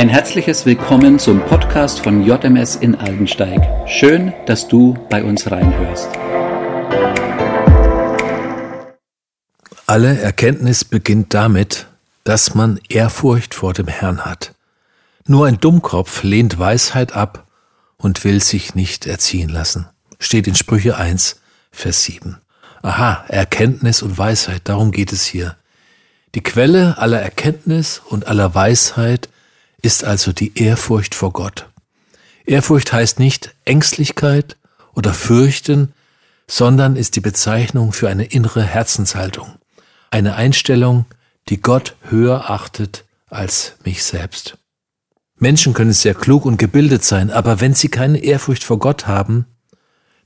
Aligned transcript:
Ein 0.00 0.08
herzliches 0.08 0.64
Willkommen 0.64 1.18
zum 1.18 1.44
Podcast 1.44 2.00
von 2.00 2.24
JMS 2.24 2.74
in 2.74 2.94
Aldensteig. 2.94 3.60
Schön, 3.86 4.32
dass 4.46 4.66
du 4.66 4.94
bei 5.10 5.22
uns 5.22 5.50
reinhörst. 5.50 6.08
Alle 9.86 10.18
Erkenntnis 10.18 10.86
beginnt 10.86 11.34
damit, 11.34 11.86
dass 12.24 12.54
man 12.54 12.80
Ehrfurcht 12.88 13.52
vor 13.52 13.74
dem 13.74 13.88
Herrn 13.88 14.24
hat. 14.24 14.54
Nur 15.26 15.46
ein 15.46 15.60
Dummkopf 15.60 16.22
lehnt 16.22 16.58
Weisheit 16.58 17.12
ab 17.12 17.46
und 17.98 18.24
will 18.24 18.42
sich 18.42 18.74
nicht 18.74 19.06
erziehen 19.06 19.50
lassen. 19.50 19.86
Steht 20.18 20.46
in 20.46 20.54
Sprüche 20.54 20.96
1, 20.96 21.42
Vers 21.72 22.04
7. 22.04 22.38
Aha, 22.80 23.26
Erkenntnis 23.28 24.00
und 24.00 24.16
Weisheit, 24.16 24.62
darum 24.64 24.92
geht 24.92 25.12
es 25.12 25.26
hier. 25.26 25.56
Die 26.34 26.42
Quelle 26.42 26.96
aller 26.96 27.20
Erkenntnis 27.20 28.00
und 28.08 28.28
aller 28.28 28.54
Weisheit 28.54 29.28
ist 29.82 30.04
also 30.04 30.32
die 30.32 30.58
Ehrfurcht 30.58 31.14
vor 31.14 31.32
Gott. 31.32 31.68
Ehrfurcht 32.44 32.92
heißt 32.92 33.18
nicht 33.18 33.54
Ängstlichkeit 33.64 34.56
oder 34.94 35.14
Fürchten, 35.14 35.92
sondern 36.46 36.96
ist 36.96 37.16
die 37.16 37.20
Bezeichnung 37.20 37.92
für 37.92 38.08
eine 38.08 38.24
innere 38.24 38.62
Herzenshaltung, 38.62 39.54
eine 40.10 40.34
Einstellung, 40.34 41.06
die 41.48 41.60
Gott 41.60 41.94
höher 42.08 42.50
achtet 42.50 43.04
als 43.28 43.74
mich 43.84 44.02
selbst. 44.02 44.58
Menschen 45.36 45.72
können 45.72 45.92
sehr 45.92 46.14
klug 46.14 46.44
und 46.44 46.58
gebildet 46.58 47.04
sein, 47.04 47.30
aber 47.30 47.60
wenn 47.60 47.74
sie 47.74 47.88
keine 47.88 48.18
Ehrfurcht 48.18 48.64
vor 48.64 48.78
Gott 48.78 49.06
haben, 49.06 49.46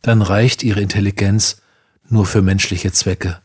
dann 0.00 0.22
reicht 0.22 0.62
ihre 0.62 0.80
Intelligenz 0.80 1.60
nur 2.08 2.24
für 2.24 2.40
menschliche 2.40 2.92
Zwecke. 2.92 3.40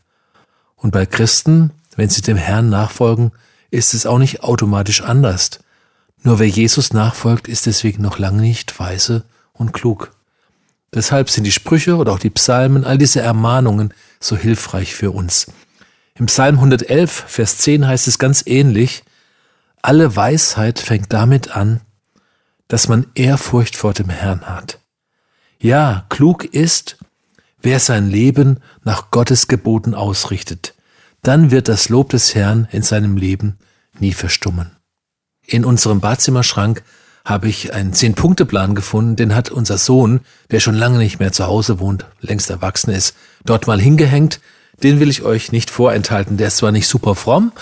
Und 0.76 0.92
bei 0.92 1.04
Christen, 1.04 1.72
wenn 1.96 2.08
sie 2.08 2.22
dem 2.22 2.36
Herrn 2.36 2.68
nachfolgen, 2.68 3.32
ist 3.70 3.92
es 3.92 4.06
auch 4.06 4.18
nicht 4.18 4.42
automatisch 4.42 5.02
anders. 5.02 5.60
Nur 6.22 6.38
wer 6.38 6.48
Jesus 6.48 6.92
nachfolgt, 6.92 7.48
ist 7.48 7.66
deswegen 7.66 8.02
noch 8.02 8.18
lange 8.18 8.42
nicht 8.42 8.78
weise 8.78 9.24
und 9.52 9.72
klug. 9.72 10.12
Deshalb 10.92 11.30
sind 11.30 11.44
die 11.44 11.52
Sprüche 11.52 11.96
oder 11.96 12.12
auch 12.12 12.18
die 12.18 12.30
Psalmen, 12.30 12.84
all 12.84 12.98
diese 12.98 13.20
Ermahnungen 13.20 13.92
so 14.20 14.36
hilfreich 14.36 14.94
für 14.94 15.10
uns. 15.10 15.46
Im 16.14 16.26
Psalm 16.26 16.56
111, 16.56 17.24
Vers 17.28 17.58
10 17.58 17.86
heißt 17.86 18.08
es 18.08 18.18
ganz 18.18 18.42
ähnlich, 18.46 19.04
alle 19.82 20.16
Weisheit 20.16 20.78
fängt 20.78 21.12
damit 21.12 21.54
an, 21.54 21.80
dass 22.66 22.88
man 22.88 23.06
Ehrfurcht 23.14 23.76
vor 23.76 23.92
dem 23.92 24.08
Herrn 24.08 24.46
hat. 24.46 24.80
Ja, 25.60 26.06
klug 26.08 26.44
ist, 26.44 26.98
wer 27.60 27.80
sein 27.80 28.08
Leben 28.08 28.58
nach 28.84 29.10
Gottes 29.10 29.48
Geboten 29.48 29.94
ausrichtet. 29.94 30.74
Dann 31.22 31.50
wird 31.50 31.68
das 31.68 31.88
Lob 31.88 32.10
des 32.10 32.34
Herrn 32.34 32.68
in 32.70 32.82
seinem 32.82 33.16
Leben 33.16 33.58
nie 33.98 34.12
verstummen. 34.12 34.77
In 35.50 35.64
unserem 35.64 36.00
Badzimmerschrank 36.00 36.82
habe 37.24 37.48
ich 37.48 37.72
einen 37.72 37.94
Zehn-Punkte-Plan 37.94 38.74
gefunden, 38.74 39.16
den 39.16 39.34
hat 39.34 39.50
unser 39.50 39.78
Sohn, 39.78 40.20
der 40.50 40.60
schon 40.60 40.74
lange 40.74 40.98
nicht 40.98 41.20
mehr 41.20 41.32
zu 41.32 41.46
Hause 41.46 41.80
wohnt, 41.80 42.04
längst 42.20 42.50
erwachsen 42.50 42.90
ist, 42.90 43.16
dort 43.46 43.66
mal 43.66 43.80
hingehängt. 43.80 44.40
Den 44.82 45.00
will 45.00 45.08
ich 45.08 45.22
euch 45.22 45.50
nicht 45.50 45.70
vorenthalten. 45.70 46.36
Der 46.36 46.48
ist 46.48 46.58
zwar 46.58 46.70
nicht 46.70 46.86
super 46.86 47.14
fromm, 47.14 47.52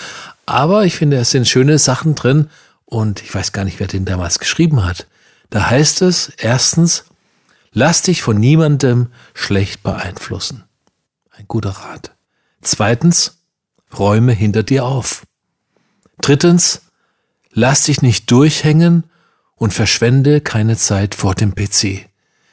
aber 0.45 0.83
ich 0.83 0.95
finde, 0.97 1.15
es 1.15 1.31
sind 1.31 1.47
schöne 1.47 1.79
Sachen 1.79 2.13
drin 2.13 2.49
und 2.83 3.21
ich 3.21 3.33
weiß 3.33 3.53
gar 3.53 3.63
nicht, 3.63 3.79
wer 3.79 3.87
den 3.87 4.03
damals 4.03 4.39
geschrieben 4.39 4.83
hat. 4.83 5.07
Da 5.49 5.69
heißt 5.69 6.01
es 6.01 6.29
erstens, 6.37 7.05
lass 7.71 8.01
dich 8.01 8.21
von 8.21 8.37
niemandem 8.37 9.07
schlecht 9.33 9.81
beeinflussen. 9.81 10.65
Ein 11.31 11.45
guter 11.47 11.69
Rat. 11.69 12.11
Zweitens, 12.61 13.37
räume 13.97 14.33
hinter 14.33 14.63
dir 14.63 14.83
auf. 14.83 15.23
Drittens, 16.21 16.81
Lass 17.59 17.85
dich 17.85 18.03
nicht 18.03 18.29
durchhängen 18.29 19.05
und 19.55 19.73
verschwende 19.73 20.41
keine 20.41 20.77
Zeit 20.77 21.15
vor 21.15 21.33
dem 21.33 21.55
PC. 21.55 22.05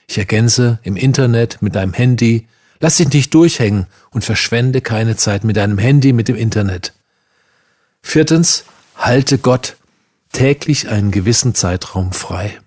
Ich 0.09 0.17
ergänze 0.17 0.79
im 0.83 0.97
Internet 0.97 1.61
mit 1.61 1.75
deinem 1.75 1.93
Handy. 1.93 2.49
Lass 2.81 2.97
dich 2.97 3.11
nicht 3.11 3.35
durchhängen 3.35 3.87
und 4.13 4.25
verschwende 4.25 4.81
keine 4.81 5.15
Zeit 5.15 5.45
mit 5.45 5.59
deinem 5.59 5.77
Handy, 5.77 6.15
mit 6.15 6.29
dem 6.29 6.37
Internet. 6.37 6.95
Viertens, 8.01 8.65
halte 8.97 9.37
Gott 9.37 9.77
täglich 10.33 10.89
einen 10.89 11.11
gewissen 11.11 11.55
Zeitraum 11.55 12.15
frei. 12.15 12.59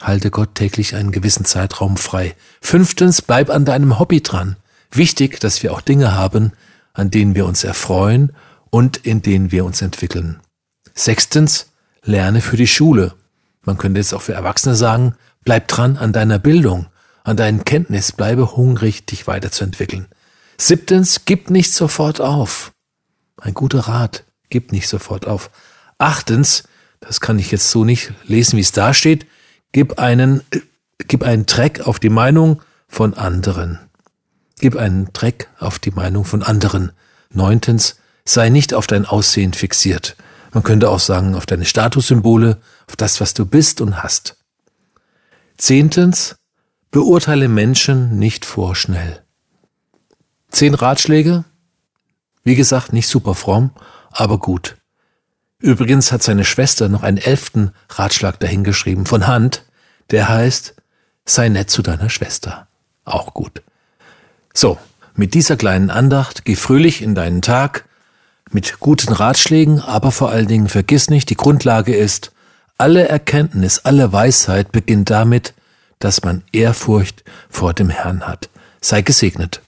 Halte 0.00 0.32
Gott 0.32 0.56
täglich 0.56 0.96
einen 0.96 1.12
gewissen 1.12 1.44
Zeitraum 1.44 1.98
frei. 1.98 2.34
Fünftens, 2.60 3.22
bleib 3.22 3.48
an 3.48 3.64
deinem 3.64 4.00
Hobby 4.00 4.24
dran. 4.24 4.56
Wichtig, 4.90 5.38
dass 5.38 5.62
wir 5.62 5.72
auch 5.72 5.82
Dinge 5.82 6.16
haben, 6.16 6.50
an 6.94 7.12
denen 7.12 7.36
wir 7.36 7.46
uns 7.46 7.62
erfreuen 7.62 8.32
und 8.70 8.96
in 8.96 9.22
denen 9.22 9.52
wir 9.52 9.64
uns 9.64 9.82
entwickeln. 9.82 10.41
Sechstens, 10.94 11.72
lerne 12.02 12.40
für 12.40 12.56
die 12.56 12.66
Schule. 12.66 13.14
Man 13.62 13.78
könnte 13.78 14.00
jetzt 14.00 14.12
auch 14.12 14.22
für 14.22 14.34
Erwachsene 14.34 14.74
sagen, 14.74 15.14
bleib 15.44 15.68
dran 15.68 15.96
an 15.96 16.12
deiner 16.12 16.38
Bildung, 16.38 16.86
an 17.24 17.36
deinen 17.36 17.64
Kenntnis, 17.64 18.12
bleibe 18.12 18.56
hungrig, 18.56 19.06
dich 19.06 19.26
weiterzuentwickeln. 19.26 20.06
Siebtens, 20.58 21.24
gib 21.24 21.50
nicht 21.50 21.72
sofort 21.72 22.20
auf. 22.20 22.72
Ein 23.36 23.54
guter 23.54 23.80
Rat, 23.80 24.24
gib 24.50 24.72
nicht 24.72 24.88
sofort 24.88 25.26
auf. 25.26 25.50
Achtens, 25.98 26.64
das 27.00 27.20
kann 27.20 27.38
ich 27.38 27.50
jetzt 27.50 27.70
so 27.70 27.84
nicht 27.84 28.12
lesen, 28.24 28.56
wie 28.56 28.62
es 28.62 28.72
da 28.72 28.94
steht, 28.94 29.26
gib 29.72 29.98
einen, 29.98 30.42
gib 30.98 31.22
einen 31.22 31.46
Dreck 31.46 31.80
auf 31.80 31.98
die 31.98 32.10
Meinung 32.10 32.62
von 32.88 33.14
anderen. 33.14 33.80
Gib 34.58 34.76
einen 34.76 35.12
Dreck 35.12 35.48
auf 35.58 35.78
die 35.78 35.90
Meinung 35.90 36.24
von 36.24 36.42
anderen. 36.42 36.92
Neuntens, 37.30 37.96
sei 38.24 38.48
nicht 38.48 38.74
auf 38.74 38.86
dein 38.86 39.06
Aussehen 39.06 39.54
fixiert. 39.54 40.16
Man 40.52 40.62
könnte 40.62 40.90
auch 40.90 41.00
sagen, 41.00 41.34
auf 41.34 41.46
deine 41.46 41.64
Statussymbole, 41.64 42.60
auf 42.86 42.96
das, 42.96 43.20
was 43.20 43.34
du 43.34 43.46
bist 43.46 43.80
und 43.80 44.02
hast. 44.02 44.36
Zehntens, 45.56 46.36
beurteile 46.90 47.48
Menschen 47.48 48.18
nicht 48.18 48.44
vorschnell. 48.44 49.22
Zehn 50.50 50.74
Ratschläge? 50.74 51.44
Wie 52.44 52.54
gesagt, 52.54 52.92
nicht 52.92 53.08
super 53.08 53.34
fromm, 53.34 53.70
aber 54.10 54.38
gut. 54.38 54.76
Übrigens 55.58 56.12
hat 56.12 56.22
seine 56.22 56.44
Schwester 56.44 56.88
noch 56.88 57.02
einen 57.02 57.18
elften 57.18 57.72
Ratschlag 57.88 58.38
dahingeschrieben 58.40 59.06
von 59.06 59.26
Hand, 59.26 59.64
der 60.10 60.28
heißt, 60.28 60.74
sei 61.24 61.48
nett 61.48 61.70
zu 61.70 61.82
deiner 61.82 62.10
Schwester. 62.10 62.66
Auch 63.04 63.32
gut. 63.32 63.62
So, 64.52 64.78
mit 65.14 65.34
dieser 65.34 65.56
kleinen 65.56 65.90
Andacht 65.90 66.44
geh 66.44 66.56
fröhlich 66.56 67.00
in 67.00 67.14
deinen 67.14 67.42
Tag, 67.42 67.84
mit 68.54 68.80
guten 68.80 69.12
Ratschlägen, 69.12 69.80
aber 69.80 70.10
vor 70.10 70.30
allen 70.30 70.48
Dingen 70.48 70.68
vergiss 70.68 71.10
nicht, 71.10 71.30
die 71.30 71.36
Grundlage 71.36 71.94
ist, 71.94 72.32
alle 72.78 73.08
Erkenntnis, 73.08 73.80
alle 73.80 74.12
Weisheit 74.12 74.72
beginnt 74.72 75.10
damit, 75.10 75.54
dass 75.98 76.22
man 76.22 76.42
Ehrfurcht 76.52 77.22
vor 77.48 77.74
dem 77.74 77.90
Herrn 77.90 78.26
hat. 78.26 78.48
Sei 78.80 79.02
gesegnet. 79.02 79.62